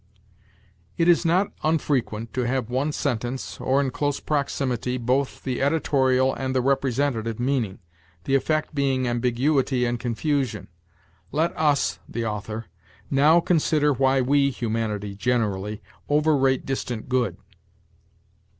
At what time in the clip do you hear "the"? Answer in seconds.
5.43-5.61, 6.55-6.61, 8.23-8.33, 12.09-12.25